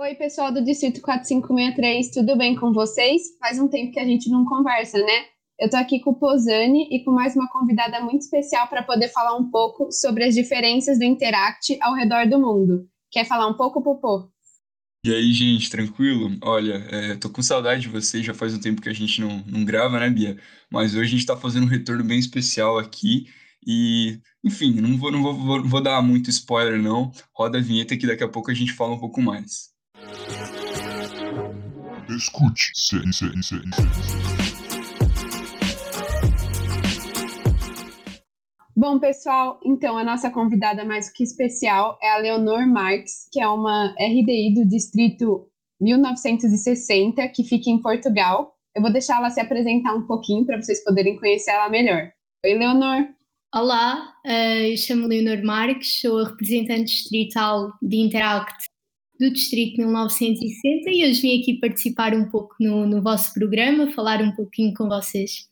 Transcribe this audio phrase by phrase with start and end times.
[0.00, 3.36] Oi, pessoal do Distrito 4563, tudo bem com vocês?
[3.40, 5.24] Faz um tempo que a gente não conversa, né?
[5.58, 9.08] Eu tô aqui com o Posani e com mais uma convidada muito especial para poder
[9.08, 12.88] falar um pouco sobre as diferenças do Interact ao redor do mundo.
[13.10, 14.30] Quer falar um pouco, Popô?
[15.04, 16.30] E aí, gente, tranquilo?
[16.44, 19.42] Olha, é, tô com saudade de vocês, já faz um tempo que a gente não,
[19.48, 20.38] não grava, né, Bia?
[20.70, 23.26] Mas hoje a gente tá fazendo um retorno bem especial aqui
[23.66, 27.10] e, enfim, não vou, não vou, vou, vou dar muito spoiler, não.
[27.34, 29.76] Roda a vinheta que daqui a pouco a gente fala um pouco mais.
[32.08, 33.56] Escute, se, se, se,
[38.74, 43.48] Bom, pessoal, então a nossa convidada mais que especial é a Leonor Marques, que é
[43.48, 45.46] uma RDI do distrito
[45.80, 48.54] 1960, que fica em Portugal.
[48.74, 52.10] Eu vou deixar ela se apresentar um pouquinho para vocês poderem conhecer ela melhor.
[52.46, 53.08] Oi, Leonor.
[53.54, 58.68] Olá, eh, eu chamo Leonor Marques, sou a representante distrital de Interact
[59.18, 64.22] do Distrito 1960 e hoje vim aqui participar um pouco no, no vosso programa, falar
[64.22, 65.48] um pouquinho com vocês.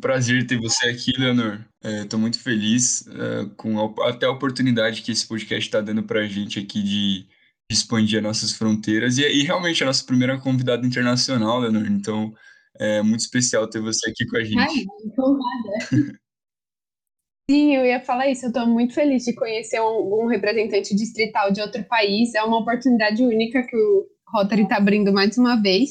[0.00, 1.60] Prazer ter você aqui, Leonor.
[1.82, 6.02] Estou é, muito feliz é, com a, até a oportunidade que esse podcast está dando
[6.02, 7.26] para a gente aqui de, de,
[7.70, 11.86] expandir as nossas fronteiras e, e, realmente a nossa primeira convidada internacional, Leonor.
[11.86, 12.34] Então
[12.78, 14.58] é muito especial ter você aqui com a gente.
[14.58, 16.18] Ai, empolgada.
[17.52, 18.46] Sim, eu ia falar isso.
[18.46, 22.34] Eu estou muito feliz de conhecer um, um, representante distrital de outro país.
[22.34, 25.90] É uma oportunidade única que o Rotary está abrindo mais uma vez.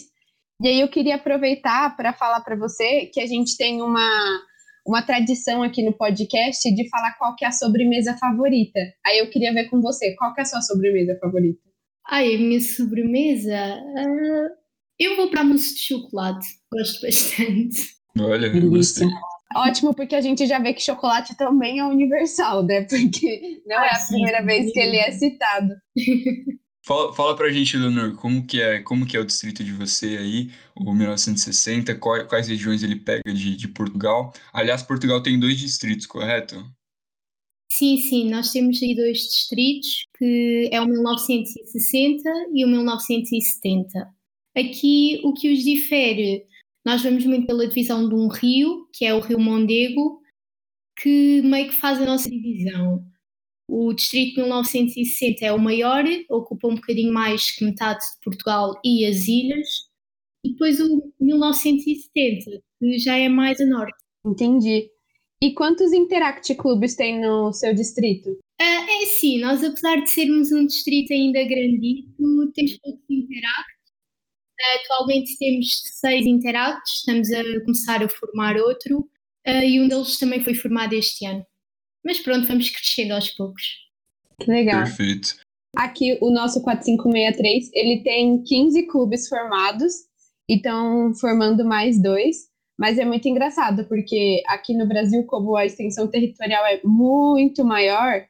[0.59, 4.41] E aí eu queria aproveitar para falar para você que a gente tem uma,
[4.87, 8.79] uma tradição aqui no podcast de falar qual que é a sobremesa favorita.
[9.05, 11.61] Aí eu queria ver com você, qual que é a sua sobremesa favorita?
[12.09, 13.55] Ai, a minha sobremesa?
[13.55, 14.49] Uh,
[14.99, 16.47] eu vou para mousse de chocolate.
[16.73, 17.97] Gosto bastante.
[18.19, 19.07] Olha, eu gostei.
[19.55, 22.81] Ótimo, porque a gente já vê que chocolate também é universal, né?
[22.83, 24.45] Porque não ah, é a sim, primeira sim.
[24.45, 25.73] vez que ele é citado.
[26.83, 30.17] Fala, fala pra gente, Leonor, como que é, como que é o distrito de você
[30.17, 34.33] aí, o 1960, quais, quais regiões ele pega de, de Portugal?
[34.51, 36.55] Aliás, Portugal tem dois distritos, correto?
[37.71, 44.07] Sim, sim, nós temos aí dois distritos, que é o 1960 e o 1970.
[44.57, 46.45] Aqui, o que os difere,
[46.85, 50.21] nós vamos muito pela divisão de um rio, que é o Rio Mondego,
[50.97, 53.05] que meio que faz a nossa divisão.
[53.67, 58.79] O distrito de 1960 é o maior, ocupa um bocadinho mais que metade de Portugal
[58.83, 59.67] e as ilhas.
[60.43, 63.97] E depois o 1970, que já é mais a norte.
[64.25, 64.89] Entendi.
[65.41, 68.29] E quantos Interact Clubes tem no seu distrito?
[68.29, 72.11] Uh, é sim, nós apesar de sermos um distrito ainda grandito,
[72.53, 73.80] temos poucos Interact.
[74.75, 78.99] Atualmente temos seis Interacts, estamos a começar a formar outro,
[79.47, 81.45] uh, e um deles também foi formado este ano.
[82.03, 83.63] Mas pronto, vamos crescendo aos poucos.
[84.39, 84.83] Que legal.
[84.83, 85.35] Perfeito.
[85.75, 89.93] Aqui o nosso 4563, ele tem 15 clubes formados
[90.49, 92.51] e estão formando mais dois.
[92.77, 98.25] Mas é muito engraçado, porque aqui no Brasil, como a extensão territorial é muito maior,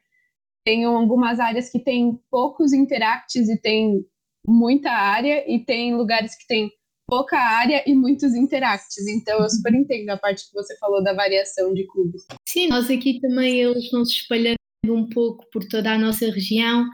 [0.64, 4.04] tem algumas áreas que tem poucos interacts e tem
[4.46, 6.70] muita área, e tem lugares que tem
[7.06, 9.06] pouca área e muitos interacts.
[9.06, 12.24] Então eu super entendo a parte que você falou da variação de clubes.
[12.48, 16.86] Sim, nós aqui também eles vão se espalhando um pouco por toda a nossa região,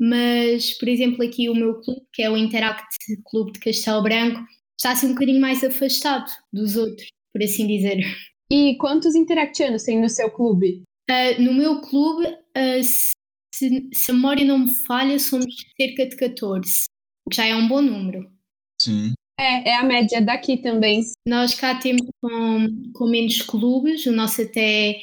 [0.00, 2.86] mas por exemplo aqui o meu clube, que é o Interact
[3.26, 4.40] Clube de Castelo Branco,
[4.78, 8.00] está assim um bocadinho mais afastado dos outros, por assim dizer.
[8.50, 10.82] E quantos interactianos tem no seu clube?
[11.10, 16.16] Uh, no meu clube, uh, se, se a memória não me falha, somos cerca de
[16.16, 16.95] 14, o que
[17.32, 18.30] já é um bom número.
[18.80, 19.12] Sim.
[19.38, 21.04] É, é a média daqui também.
[21.26, 25.00] Nós cá temos com, com menos clubes, o nosso até,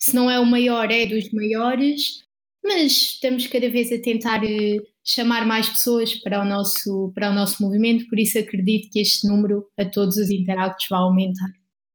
[0.00, 2.24] se não é o maior, é dos maiores,
[2.62, 7.34] mas estamos cada vez a tentar eh, chamar mais pessoas para o nosso, para o
[7.34, 11.52] nosso movimento, por isso acredito que este número a todos os interactos vai aumentar.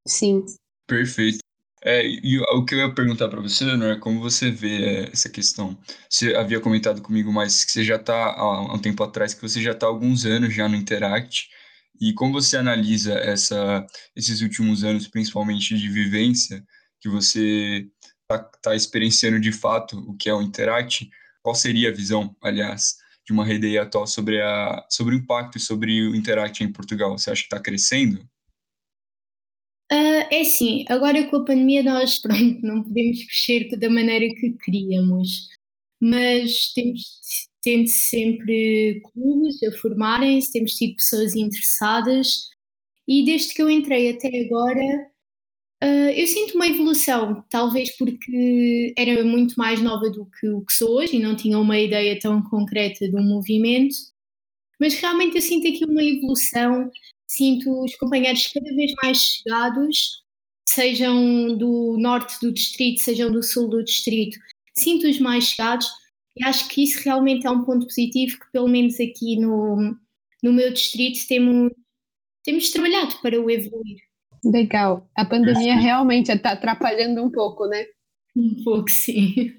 [0.07, 0.43] Sim.
[0.87, 1.39] Perfeito.
[1.81, 5.09] É, e o que eu ia perguntar para você, Leonor, é como você vê é,
[5.11, 5.77] essa questão.
[6.09, 9.61] Você havia comentado comigo, mas que você já está há um tempo atrás, que você
[9.61, 11.47] já está há alguns anos já no Interact,
[12.01, 16.63] e como você analisa essa, esses últimos anos, principalmente de vivência,
[16.99, 17.87] que você
[18.23, 21.09] está tá experienciando de fato o que é o Interact,
[21.41, 25.61] qual seria a visão, aliás, de uma rede atual sobre, a, sobre o impacto e
[25.61, 27.17] sobre o Interact em Portugal?
[27.17, 28.27] Você acha que está crescendo?
[29.91, 34.51] Uh, é sim, agora com a pandemia nós pronto, não podemos crescer da maneira que
[34.63, 35.49] queríamos,
[35.99, 37.01] mas temos
[37.61, 42.49] tendo sempre clubes a formarem-se, temos tido pessoas interessadas
[43.07, 45.09] e desde que eu entrei até agora
[45.83, 50.73] uh, eu sinto uma evolução, talvez porque era muito mais nova do que o que
[50.73, 53.95] sou hoje e não tinha uma ideia tão concreta um movimento,
[54.79, 56.91] Mas realmente eu sinto aqui uma evolução,
[57.29, 60.23] sinto os companheiros cada vez mais chegados,
[60.67, 64.37] sejam do norte do distrito, sejam do sul do distrito,
[64.75, 65.87] sinto-os mais chegados
[66.35, 69.95] e acho que isso realmente é um ponto positivo que pelo menos aqui no,
[70.41, 71.71] no meu distrito temos,
[72.43, 73.97] temos trabalhado para o evoluir.
[74.43, 75.07] Legal.
[75.15, 77.85] A pandemia realmente está atrapalhando um pouco, né?
[78.35, 79.53] Um pouco, sim.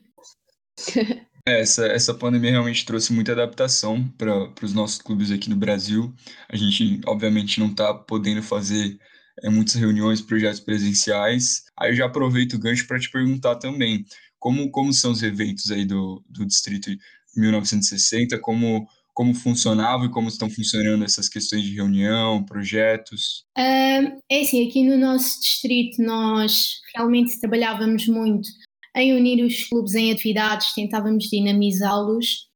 [1.46, 6.14] É, essa, essa pandemia realmente trouxe muita adaptação para os nossos clubes aqui no Brasil.
[6.48, 8.98] A gente, obviamente, não está podendo fazer
[9.42, 11.64] é, muitas reuniões, projetos presenciais.
[11.78, 14.04] Aí eu já aproveito o gancho para te perguntar também,
[14.38, 16.90] como, como são os eventos aí do, do Distrito
[17.36, 23.44] 1960, como, como funcionava e como estão funcionando essas questões de reunião, projetos?
[23.56, 28.48] Uh, é assim, aqui no nosso distrito nós realmente trabalhávamos muito
[28.96, 32.48] em unir os clubes em atividades, tentávamos dinamizá-los.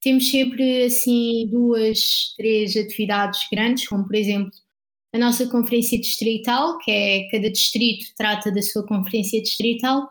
[0.00, 4.50] Temos sempre assim duas, três atividades grandes, como por exemplo
[5.14, 10.08] a nossa conferência distrital, que é cada distrito trata da sua conferência distrital,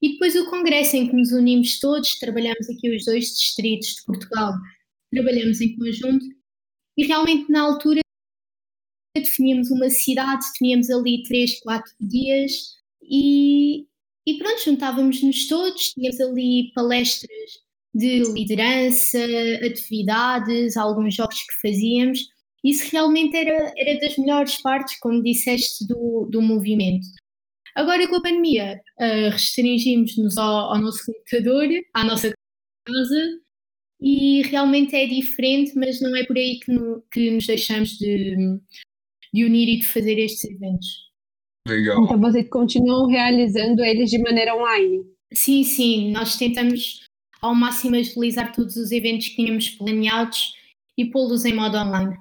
[0.00, 4.04] e depois o congresso em que nos unimos todos, trabalhamos aqui os dois distritos de
[4.04, 4.52] Portugal,
[5.10, 6.24] trabalhamos em conjunto
[6.96, 8.00] e realmente na altura
[9.16, 13.86] definíamos uma cidade, definíamos ali três, quatro dias e,
[14.26, 19.18] e pronto, juntávamos-nos todos, tínhamos ali palestras de liderança,
[19.64, 22.26] atividades, alguns jogos que fazíamos.
[22.64, 27.06] Isso realmente era, era das melhores partes, como disseste, do, do movimento.
[27.76, 32.32] Agora com a pandemia, uh, restringimos-nos ao, ao, nosso computador, à nossa
[32.86, 33.40] casa,
[34.00, 38.34] e realmente é diferente, mas não é por aí que, no, que nos deixamos de,
[39.32, 41.05] de unir e de fazer estes eventos.
[41.66, 42.04] Legal.
[42.04, 45.04] Então vocês continuam realizando eles de maneira online?
[45.32, 46.12] Sim, sim.
[46.12, 47.00] Nós tentamos
[47.42, 50.54] ao máximo agilizar todos os eventos que tínhamos planeados
[50.96, 52.16] e pô-los em modo online.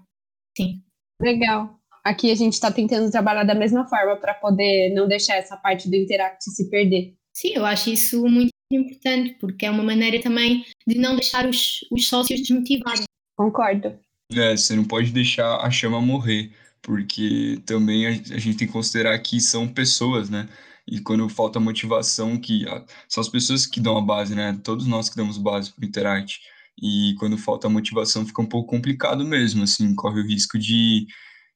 [0.58, 0.82] Sim.
[1.22, 1.80] Legal.
[2.04, 5.90] Aqui a gente está tentando trabalhar da mesma forma para poder não deixar essa parte
[5.90, 7.16] do Interact se perder.
[7.34, 11.80] Sim, eu acho isso muito importante, porque é uma maneira também de não deixar os,
[11.92, 13.04] os sócios desmotivarem.
[13.36, 13.98] Concordo.
[14.34, 16.52] É, você não pode deixar a chama morrer
[16.86, 20.48] porque também a, a gente tem que considerar que são pessoas, né?
[20.88, 24.58] E quando falta motivação, que a, são as pessoas que dão a base, né?
[24.64, 26.40] Todos nós que damos base para o Interact.
[26.82, 31.08] E quando falta motivação, fica um pouco complicado mesmo, assim, corre o risco de,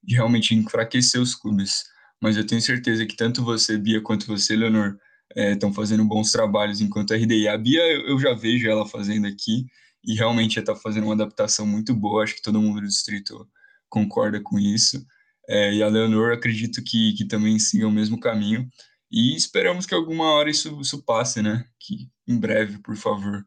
[0.04, 1.84] de realmente enfraquecer os clubes.
[2.20, 4.98] Mas eu tenho certeza que tanto você, Bia, quanto você, Leonor,
[5.36, 7.48] estão é, fazendo bons trabalhos enquanto RDI.
[7.50, 9.68] A Bia, eu, eu já vejo ela fazendo aqui,
[10.04, 13.48] e realmente está fazendo uma adaptação muito boa, acho que todo mundo do distrito
[13.90, 15.06] concorda com isso.
[15.50, 18.70] É, e a Leonor, acredito que, que também siga o mesmo caminho.
[19.12, 21.66] E esperamos que alguma hora isso, isso passe, né?
[21.80, 23.44] Que em breve, por favor.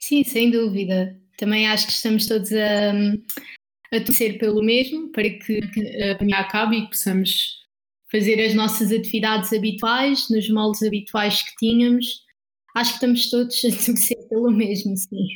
[0.00, 1.20] Sim, sem dúvida.
[1.36, 2.92] Também acho que estamos todos a,
[3.92, 7.64] a torcer pelo mesmo para que a pandemia acabe e que possamos
[8.12, 12.22] fazer as nossas atividades habituais, nos moldes habituais que tínhamos.
[12.76, 15.26] Acho que estamos todos a torcer pelo mesmo, sim.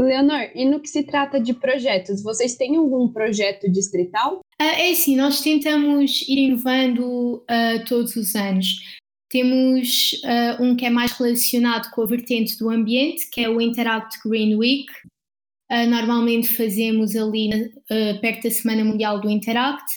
[0.00, 4.40] Leonor, e no que se trata de projetos, vocês têm algum projeto distrital?
[4.60, 8.80] Uh, é assim, nós tentamos ir inovando uh, todos os anos.
[9.28, 13.60] Temos uh, um que é mais relacionado com a vertente do ambiente, que é o
[13.60, 14.86] Interact Green Week.
[15.88, 17.72] normalmente fazemos ali
[18.20, 19.94] perto da Semana Mundial do Interact.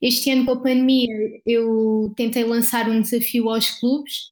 [0.00, 4.31] Este ano, com a pandemia, eu tentei lançar um desafio aos clubes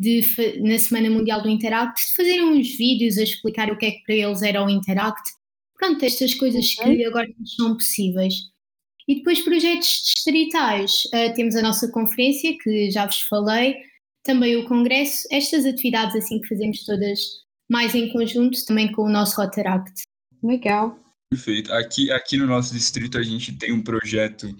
[0.00, 0.24] de,
[0.62, 4.02] na Semana Mundial do Interact, de fazerem uns vídeos a explicar o que é que
[4.04, 5.22] para eles era o Interact.
[5.76, 8.34] Pronto, estas coisas que agora não são possíveis.
[9.06, 11.02] E depois projetos distritais.
[11.06, 13.76] Uh, temos a nossa conferência, que já vos falei,
[14.22, 17.20] também o congresso, estas atividades assim que fazemos todas
[17.70, 20.02] mais em conjunto, também com o nosso Rotaract.
[20.42, 20.98] Legal.
[21.30, 21.72] Perfeito.
[21.72, 24.54] Aqui, aqui no nosso distrito a gente tem um projeto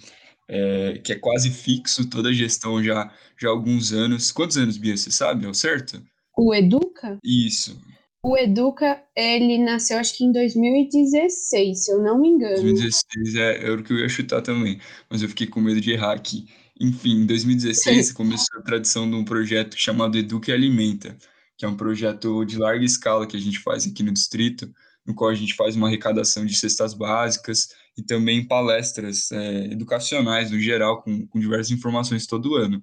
[0.52, 3.08] é, que é quase fixo, toda a gestão já,
[3.40, 4.32] já há alguns anos.
[4.32, 6.02] Quantos anos, Bia, você sabe, ao certo?
[6.36, 7.18] O Educa?
[7.24, 7.80] Isso.
[8.22, 12.54] O Educa, ele nasceu acho que em 2016, se eu não me engano.
[12.54, 15.92] 2016 é, era o que eu ia chutar também, mas eu fiquei com medo de
[15.92, 16.46] errar aqui.
[16.80, 21.16] Enfim, em 2016 começou a tradição de um projeto chamado Educa e Alimenta,
[21.56, 24.68] que é um projeto de larga escala que a gente faz aqui no distrito,
[25.10, 30.50] no qual a gente faz uma arrecadação de cestas básicas e também palestras é, educacionais
[30.50, 32.82] no geral, com, com diversas informações todo ano.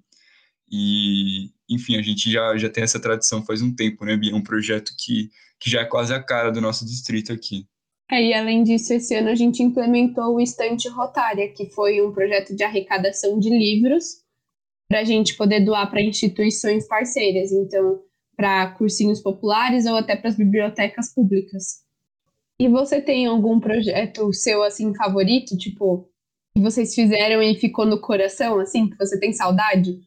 [0.69, 4.34] E, enfim, a gente já, já tem essa tradição faz um tempo, né, Bia?
[4.34, 7.65] É um projeto que, que já é quase a cara do nosso distrito aqui.
[8.12, 12.12] É, e além disso, esse ano a gente implementou o Estante Rotária, que foi um
[12.12, 14.25] projeto de arrecadação de livros
[14.89, 18.01] para a gente poder doar para instituições parceiras, então,
[18.36, 21.87] para cursinhos populares ou até para as bibliotecas públicas.
[22.60, 25.58] E você tem algum projeto seu, assim, favorito?
[25.58, 26.10] Tipo,
[26.56, 30.02] que vocês fizeram e ficou no coração, assim, que você tem saudade?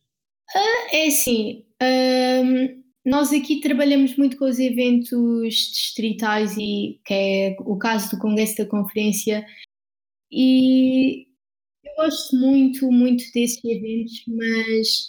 [0.93, 7.79] É assim, hum, nós aqui trabalhamos muito com os eventos distritais e que é o
[7.79, 9.47] caso do Congresso da Conferência
[10.31, 11.29] e
[11.85, 15.09] eu gosto muito, muito desses eventos, mas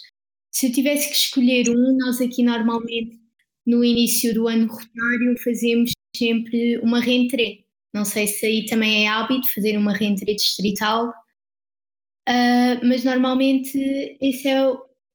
[0.52, 3.20] se eu tivesse que escolher um, nós aqui normalmente
[3.66, 7.64] no início do ano rotário fazemos sempre uma reentrée.
[7.92, 11.08] Não sei se aí também é hábito fazer uma reentrée distrital,
[12.28, 13.78] uh, mas normalmente
[14.20, 14.62] esse é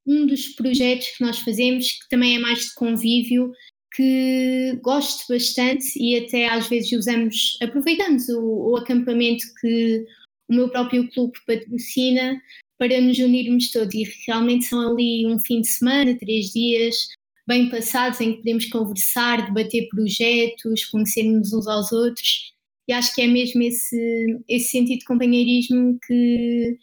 [0.06, 3.52] um dos projetos que nós fazemos, que também é mais de convívio,
[3.94, 10.06] que gosto bastante e até às vezes usamos, aproveitamos o, o acampamento que
[10.48, 12.40] o meu próprio clube patrocina
[12.78, 17.08] para nos unirmos todos e realmente são ali um fim de semana, três dias
[17.48, 22.52] bem passados em que podemos conversar, debater projetos, conhecermos uns aos outros
[22.86, 26.78] e acho que é mesmo esse, esse sentido de companheirismo que,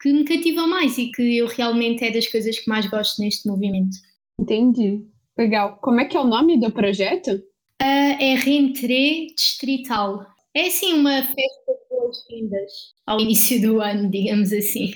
[0.00, 3.48] que me cativa mais e que eu realmente é das coisas que mais gosto neste
[3.48, 3.96] movimento.
[4.40, 5.04] Entendi.
[5.36, 5.78] Legal.
[5.80, 7.30] Como é que é o nome do projeto?
[7.82, 10.24] Uh, é Rentrée Distrital.
[10.54, 12.72] É assim uma festa de boas-vindas
[13.06, 14.94] ao início do ano, digamos assim.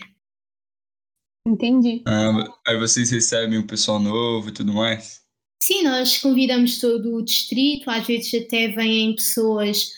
[1.49, 2.03] Entendi.
[2.07, 5.23] Ah, aí vocês recebem o pessoal novo e tudo mais?
[5.63, 9.91] Sim, nós convidamos todo o distrito, às vezes até vêm pessoas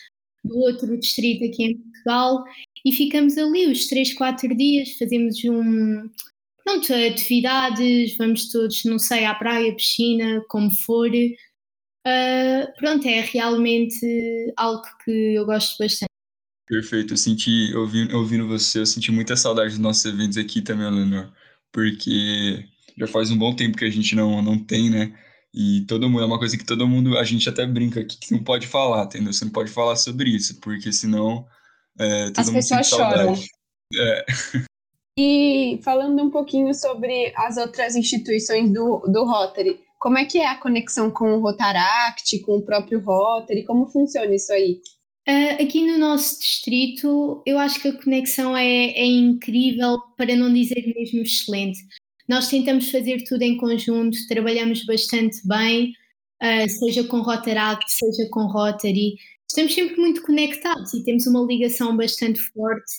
[0.43, 2.43] do outro distrito aqui em Portugal
[2.85, 6.09] e ficamos ali os 3, 4 dias, fazemos um,
[6.63, 11.09] pronto, atividades, vamos todos, não sei, à praia, piscina, como for.
[11.09, 16.09] Uh, pronto, é realmente algo que eu gosto bastante.
[16.65, 20.89] Perfeito, eu senti, ouvindo, ouvindo você, eu senti muita saudade dos nossos eventos aqui também,
[20.89, 21.29] Leonor,
[21.71, 22.65] porque
[22.97, 25.13] já faz um bom tempo que a gente não, não tem, né?
[25.53, 28.31] E todo mundo, é uma coisa que todo mundo, a gente até brinca aqui que
[28.31, 29.33] não pode falar, entendeu?
[29.33, 31.45] Você não pode falar sobre isso, porque senão
[31.99, 33.33] é, todo As mundo pessoas choram.
[33.93, 34.25] É.
[35.19, 40.47] E falando um pouquinho sobre as outras instituições do, do Rotary, como é que é
[40.47, 43.65] a conexão com o Rotaract, com o próprio Rotary?
[43.65, 44.79] Como funciona isso aí?
[45.27, 50.51] Uh, aqui no nosso distrito, eu acho que a conexão é, é incrível, para não
[50.51, 51.79] dizer mesmo excelente.
[52.27, 55.93] Nós tentamos fazer tudo em conjunto, trabalhamos bastante bem,
[56.41, 59.15] uh, seja com Rotaract, seja com Rotary.
[59.47, 62.91] Estamos sempre muito conectados e temos uma ligação bastante forte.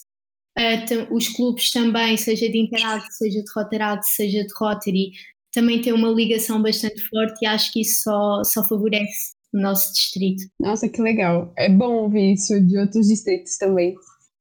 [0.56, 5.10] Uh, os clubes também, seja de Interact, seja de Rotaract, seja de Rotary,
[5.52, 9.92] também têm uma ligação bastante forte e acho que isso só, só favorece o nosso
[9.92, 10.42] distrito.
[10.58, 11.52] Nossa, que legal.
[11.56, 13.94] É bom ouvir isso de outros distritos também.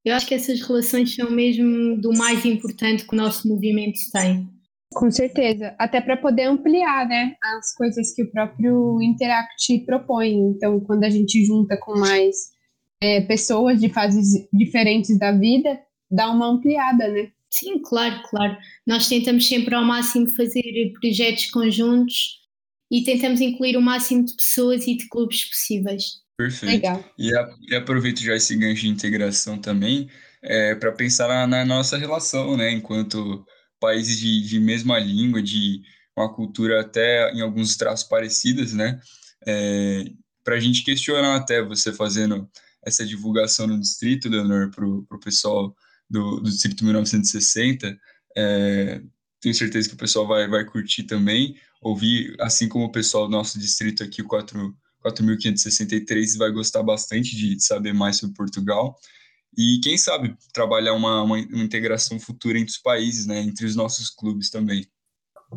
[0.04, 4.50] Eu acho que essas relações são mesmo do mais importante que o nosso movimento tem.
[4.94, 10.34] Com certeza, até para poder ampliar, né, as coisas que o próprio Interact propõe.
[10.34, 12.36] Então, quando a gente junta com mais
[13.02, 17.32] é, pessoas de fases diferentes da vida, dá uma ampliada, né?
[17.50, 18.58] Sim, claro, claro.
[18.86, 22.41] Nós tentamos sempre ao máximo fazer projetos conjuntos
[22.92, 26.22] e tentamos incluir o máximo de pessoas e de clubes possíveis.
[26.38, 26.72] Perfeito.
[26.72, 27.06] Legal.
[27.18, 30.10] E, a, e aproveito já esse gancho de integração também
[30.44, 33.46] é, para pensar na, na, nossa relação, né, enquanto
[33.80, 35.82] países de, de mesma língua, de
[36.18, 39.00] uma cultura até em alguns traços parecidas, né,
[39.48, 40.06] é,
[40.44, 42.50] para a gente questionar até você fazendo
[42.84, 45.74] essa divulgação no distrito, Leonor, para o pessoal
[46.10, 47.98] do, do Distrito 1960,
[48.36, 49.02] é,
[49.40, 53.32] tenho certeza que o pessoal vai, vai curtir também, ouvir, assim como o pessoal do
[53.32, 58.96] nosso distrito aqui, o 4.563, vai gostar bastante de saber mais sobre Portugal.
[59.58, 63.76] E quem sabe trabalhar uma, uma, uma integração futura entre os países, né, entre os
[63.76, 64.86] nossos clubes também.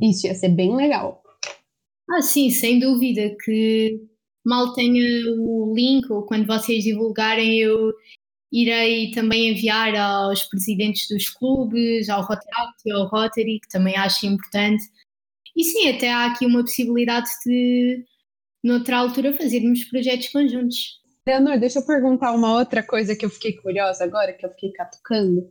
[0.02, 1.22] Isso ia ser bem legal.
[2.10, 4.00] Ah, sim, sem dúvida que
[4.44, 5.02] mal tenha
[5.38, 7.92] o link ou quando vocês divulgarem eu
[8.52, 14.84] irei também enviar aos presidentes dos clubes, ao Rotary ao Rotary, que também acho importante.
[15.56, 18.04] E sim, até há aqui uma possibilidade de,
[18.64, 21.00] noutra altura, fazermos projetos conjuntos.
[21.26, 24.73] Leonor, deixa eu perguntar uma outra coisa que eu fiquei curiosa agora, que eu fiquei
[24.73, 25.42] catucando.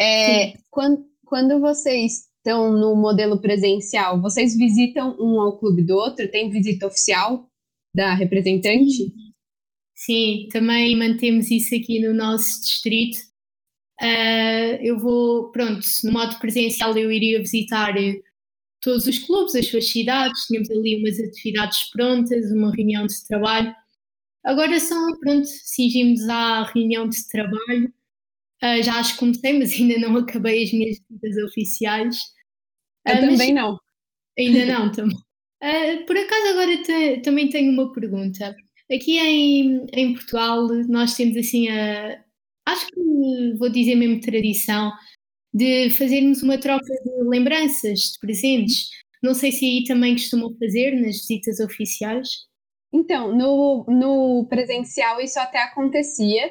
[0.00, 6.30] É, quando, quando vocês estão no modelo presencial, vocês visitam um ao clube do outro?
[6.30, 7.48] Tem visita oficial
[7.94, 9.12] da representante?
[9.94, 13.18] Sim, também mantemos isso aqui no nosso distrito.
[14.00, 17.96] Uh, eu vou, pronto, no modo presencial eu iria visitar
[18.80, 23.74] todos os clubes, as suas cidades, tínhamos ali umas atividades prontas, uma reunião de trabalho
[24.48, 27.92] Agora são, pronto, cingimos à reunião de trabalho.
[28.62, 32.16] Uh, já as comecei, mas ainda não acabei as minhas visitas oficiais.
[33.06, 33.78] Eu uh, também não.
[34.38, 35.18] Ainda não, também.
[35.62, 38.56] Uh, por acaso agora te, também tenho uma pergunta.
[38.90, 42.24] Aqui em, em Portugal nós temos assim a,
[42.66, 44.90] acho que vou dizer mesmo tradição,
[45.52, 48.88] de fazermos uma troca de lembranças, de presentes.
[49.22, 52.28] Não sei se aí também costumam fazer nas visitas oficiais.
[52.92, 56.50] Então, no, no presencial isso até acontecia.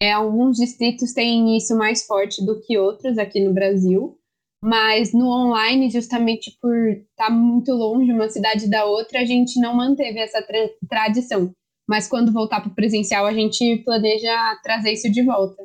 [0.00, 4.16] É, alguns distritos têm isso mais forte do que outros aqui no Brasil,
[4.62, 9.60] mas no online, justamente por estar tá muito longe uma cidade da outra, a gente
[9.60, 11.52] não manteve essa tra tradição.
[11.88, 14.30] Mas quando voltar para o presencial, a gente planeja
[14.62, 15.62] trazer isso de volta.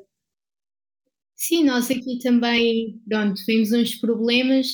[1.45, 4.65] Sim, nós aqui também, pronto, vimos uns problemas,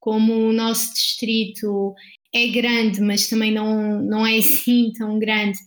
[0.00, 1.94] como o nosso distrito
[2.34, 5.58] é grande, mas também não, não é assim tão grande.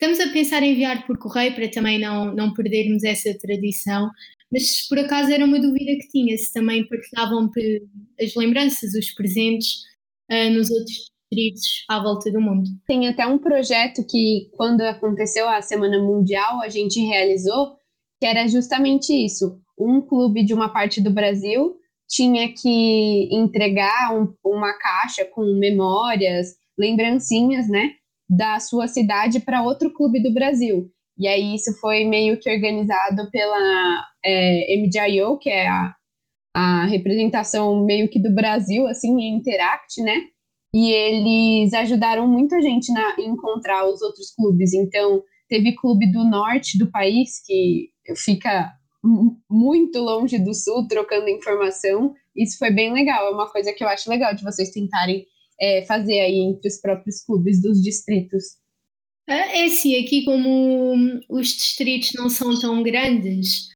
[0.00, 4.08] Estamos a pensar em enviar por correio para também não, não perdermos essa tradição,
[4.52, 7.50] mas por acaso era uma dúvida que tinha, se também partilhavam
[8.20, 9.70] as lembranças, os presentes
[10.30, 12.70] uh, nos outros distritos à volta do mundo.
[12.86, 17.76] Tem até um projeto que, quando aconteceu a Semana Mundial, a gente realizou,
[18.20, 19.59] que era justamente isso.
[19.80, 21.76] Um clube de uma parte do Brasil
[22.08, 27.92] tinha que entregar um, uma caixa com memórias, lembrancinhas, né,
[28.28, 30.90] da sua cidade para outro clube do Brasil.
[31.18, 35.94] E aí isso foi meio que organizado pela é, MDIO, que é a,
[36.54, 40.22] a representação meio que do Brasil, assim, em Interact, né?
[40.74, 44.72] E eles ajudaram muita gente na, encontrar os outros clubes.
[44.72, 52.14] Então, teve clube do norte do país, que fica muito longe do sul, trocando informação.
[52.36, 55.26] Isso foi bem legal, é uma coisa que eu acho legal de vocês tentarem
[55.60, 58.60] é, fazer aí entre os próprios clubes dos distritos.
[59.28, 63.68] É sim, aqui como os distritos não são tão grandes,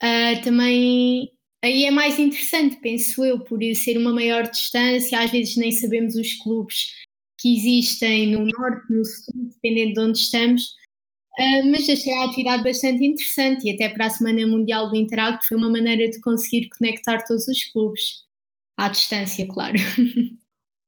[0.00, 1.28] uh, também
[1.64, 6.14] aí é mais interessante, penso eu, por ser uma maior distância, às vezes nem sabemos
[6.14, 6.92] os clubes
[7.38, 10.76] que existem no norte, no sul, dependendo de onde estamos,
[11.42, 15.46] uh, mas achei a atividade bastante interessante e até para a Semana Mundial do Interacto
[15.48, 18.24] foi uma maneira de conseguir conectar todos os clubes,
[18.76, 19.76] à distância, claro.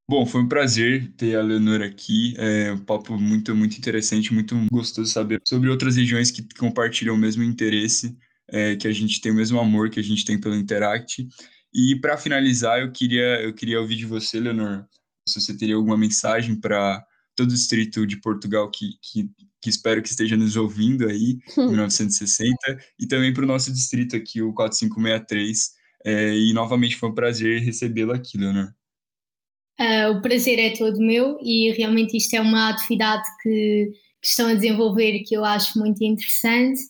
[0.08, 2.34] Bom, foi um prazer ter a Leonor aqui.
[2.36, 7.18] É um papo muito, muito interessante, muito gostoso saber sobre outras regiões que compartilham o
[7.18, 8.14] mesmo interesse,
[8.48, 11.26] é, que a gente tem o mesmo amor que a gente tem pelo Interact.
[11.72, 14.84] E para finalizar, eu queria, eu queria ouvir de você, Leonor,
[15.26, 17.02] se você teria alguma mensagem para
[17.36, 19.28] todo o distrito de Portugal que, que,
[19.60, 22.56] que, espero que esteja nos ouvindo aí, em 1960,
[22.98, 25.72] e também para o nosso distrito aqui, o 4563.
[26.06, 28.72] É, e novamente foi um prazer recebê-lo aqui, Leonor.
[29.80, 33.90] Uh, o prazer é todo meu e realmente isto é uma atividade que,
[34.22, 36.80] que estão a desenvolver que eu acho muito interessante.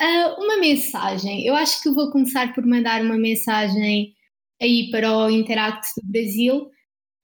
[0.00, 4.14] Uh, uma mensagem, eu acho que vou começar por mandar uma mensagem
[4.60, 6.70] aí para o Interact do Brasil.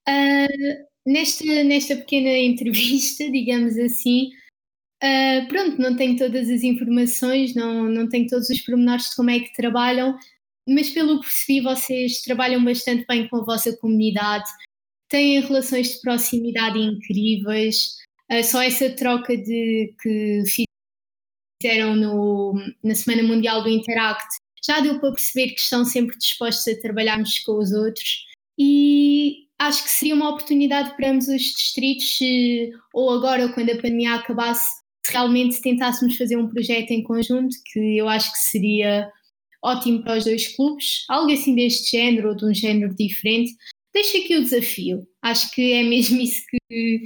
[0.07, 4.29] Uh, nesta, nesta pequena entrevista, digamos assim,
[5.03, 9.31] uh, pronto, não tenho todas as informações, não, não tenho todos os pormenores de como
[9.31, 10.17] é que trabalham,
[10.67, 14.49] mas pelo que percebi, vocês trabalham bastante bem com a vossa comunidade,
[15.09, 17.97] têm relações de proximidade incríveis.
[18.31, 20.43] Uh, só essa troca de que
[21.59, 24.27] fizeram no, na Semana Mundial do Interact
[24.63, 29.48] já deu para perceber que estão sempre dispostos a trabalhar uns com os outros e
[29.59, 33.75] acho que seria uma oportunidade para ambos os distritos, se, ou agora ou quando a
[33.75, 34.67] pandemia acabasse,
[35.05, 39.11] se realmente tentássemos fazer um projeto em conjunto, que eu acho que seria
[39.63, 43.53] ótimo para os dois clubes, algo assim deste género ou de um género diferente,
[43.93, 45.07] deixa aqui o desafio.
[45.21, 47.03] Acho que é mesmo isso que,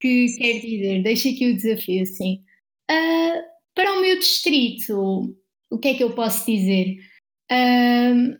[0.00, 1.02] que quer dizer.
[1.02, 2.42] Deixa aqui o desafio, sim.
[2.90, 3.42] Uh,
[3.74, 5.36] para o meu distrito,
[5.70, 6.96] o que é que eu posso dizer?
[7.52, 8.36] Uh,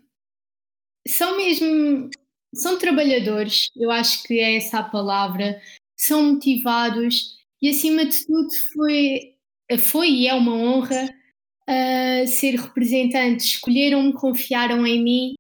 [1.07, 2.11] são mesmo.
[2.55, 5.61] São trabalhadores, eu acho que é essa a palavra.
[5.97, 9.35] São motivados e, acima de tudo, foi,
[9.79, 11.15] foi e é uma honra
[11.69, 13.45] uh, ser representante.
[13.45, 15.35] Escolheram-me, confiaram em mim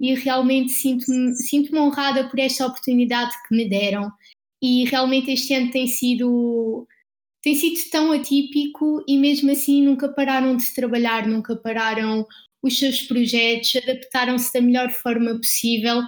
[0.00, 4.10] e realmente sinto-me sinto honrada por esta oportunidade que me deram.
[4.62, 6.86] E realmente este ano tem sido
[7.42, 12.26] tem sido tão atípico e mesmo assim nunca pararam de trabalhar, nunca pararam
[12.62, 16.02] os seus projetos, adaptaram-se da melhor forma possível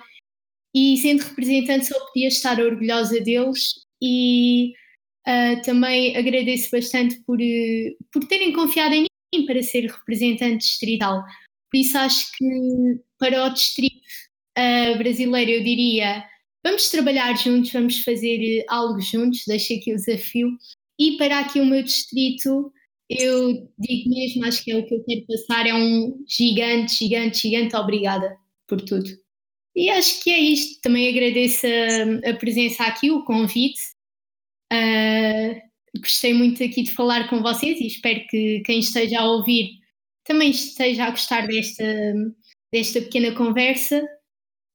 [0.75, 4.73] e sendo representante só podia estar orgulhosa deles e
[5.27, 11.23] uh, também agradeço bastante por, uh, por terem confiado em mim para ser representante distrital.
[11.71, 12.45] Por isso acho que
[13.19, 13.97] para o distrito
[14.59, 16.25] uh, brasileiro eu diria
[16.65, 20.49] vamos trabalhar juntos, vamos fazer uh, algo juntos, deixo aqui o desafio.
[20.99, 22.73] E para aqui o meu distrito,
[23.18, 27.38] eu digo mesmo, acho que é o que eu quero passar, é um gigante, gigante,
[27.38, 29.09] gigante obrigada por tudo.
[29.75, 30.81] E acho que é isto.
[30.83, 33.81] Também agradeço a, a presença aqui, o convite.
[34.72, 35.61] Uh,
[36.01, 39.70] gostei muito aqui de falar com vocês e espero que quem esteja a ouvir
[40.25, 41.85] também esteja a gostar desta,
[42.72, 44.03] desta pequena conversa.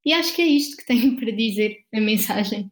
[0.06, 2.72] E acho que é isto que tenho para dizer, a mensagem.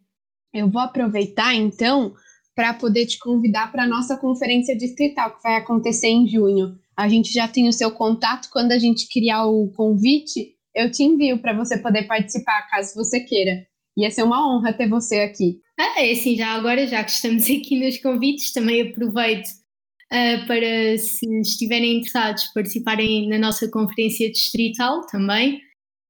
[0.53, 2.15] Eu vou aproveitar então
[2.55, 6.79] para poder te convidar para a nossa conferência distrital, que vai acontecer em junho.
[6.95, 11.03] A gente já tem o seu contato, quando a gente criar o convite, eu te
[11.03, 13.67] envio para você poder participar, caso você queira.
[13.97, 15.59] Ia ser uma honra ter você aqui.
[15.77, 19.47] Ah, é assim, já agora, já que estamos aqui nos convites, também aproveito
[20.11, 25.61] uh, para, se estiverem interessados, participarem na nossa conferência distrital também.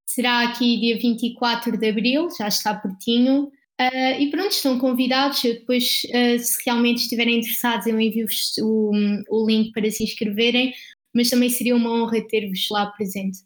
[0.07, 3.51] Será aqui dia 24 de abril, já está pertinho.
[3.79, 5.43] Uh, e pronto, estão convidados.
[5.43, 8.91] Eu depois, uh, se realmente estiverem interessados, eu envio-vos o,
[9.29, 10.73] o link para se inscreverem,
[11.13, 13.39] mas também seria uma honra ter-vos lá presente.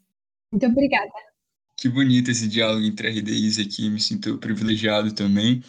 [0.52, 1.10] Muito obrigada.
[1.76, 5.62] Que bonito esse diálogo entre a RD Isa aqui, me sinto privilegiado também.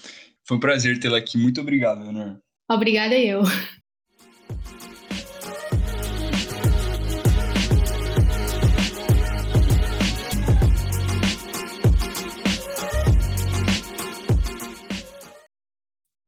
[0.43, 1.37] Foi um prazer tê-la aqui.
[1.37, 2.37] Muito obrigado, Leonor.
[2.69, 3.41] Obrigada eu.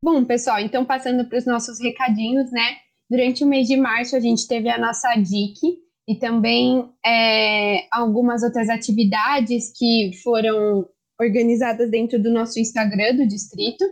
[0.03, 2.75] Bom, pessoal, então passando para os nossos recadinhos, né?
[3.09, 8.43] Durante o mês de março a gente teve a nossa DIC e também é, algumas
[8.43, 10.85] outras atividades que foram
[11.17, 13.85] organizadas dentro do nosso Instagram do distrito,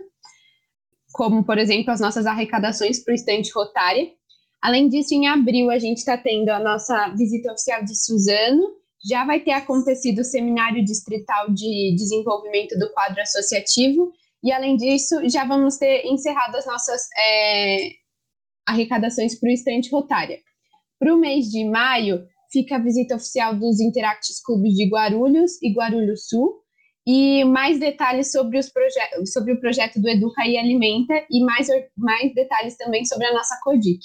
[1.14, 4.06] como, por exemplo, as nossas arrecadações para o estante Rotária.
[4.60, 8.62] Além disso, em abril a gente está tendo a nossa visita oficial de Suzano,
[9.02, 15.16] já vai ter acontecido o seminário distrital de desenvolvimento do quadro associativo e, além disso,
[15.28, 17.90] já vamos ter encerrado as nossas é,
[18.66, 20.38] arrecadações para o estante Rotária.
[20.98, 25.72] Para o mês de maio, fica a visita oficial dos Interactis Clubes de Guarulhos e
[25.72, 26.60] Guarulhos Sul,
[27.06, 28.70] e mais detalhes sobre, os
[29.32, 33.58] sobre o projeto do Educa e Alimenta, e mais, mais detalhes também sobre a nossa
[33.62, 34.00] CODIC.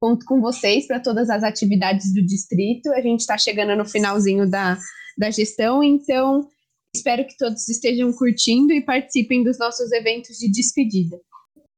[0.00, 4.48] Conto com vocês para todas as atividades do distrito, a gente está chegando no finalzinho
[4.48, 4.76] da,
[5.18, 6.46] da gestão, então
[6.96, 11.20] Espero que todos estejam curtindo e participem dos nossos eventos de despedida.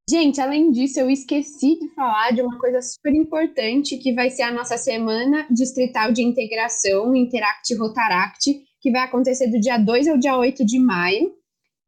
[0.08, 4.42] Gente, além disso, eu esqueci de falar de uma coisa super importante que vai ser
[4.42, 10.16] a nossa semana distrital de integração Interact Rotaract, que vai acontecer do dia 2 ao
[10.16, 11.32] dia 8 de maio.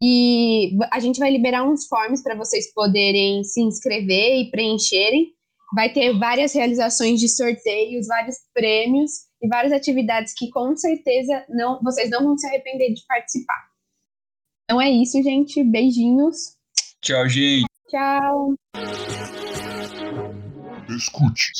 [0.02, 5.28] E a gente vai liberar uns forms para vocês poderem se inscrever e preencherem.
[5.74, 11.81] Vai ter várias realizações de sorteios, vários prêmios e várias atividades que com certeza não,
[11.83, 13.70] vocês não vão se arrepender de participar.
[14.64, 15.64] Então é isso, gente.
[15.64, 16.57] Beijinhos.
[17.00, 17.66] Tchau, gente.
[17.88, 18.55] Tchau.
[20.88, 21.53] Escute.